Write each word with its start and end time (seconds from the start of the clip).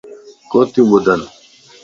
ڪوتي 0.51 0.81
ٻڌين؟ 0.89 1.21